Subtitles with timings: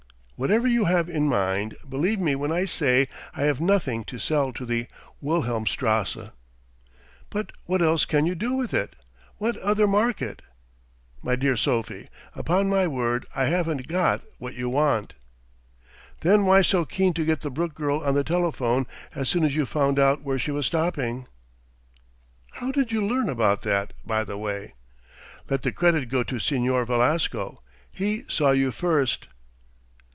[0.37, 4.51] "Whatever you have in mind, believe me when I say I have nothing to sell
[4.53, 4.87] to the
[5.21, 6.31] Wilhelmstrasse."
[7.29, 8.95] "But what else can you do with it?
[9.37, 10.41] What other market?"
[11.21, 15.13] "My dear Sophie, upon my word I haven't got what you want."
[16.21, 19.55] "Then why so keen to get the Brooke girl on the telephone as soon as
[19.55, 21.27] you found out where she was stopping?"
[22.53, 24.73] "How did you learn about that, by the way?"
[25.51, 27.61] "Let the credit go to Señor Velasco.
[27.91, 29.27] He saw you first."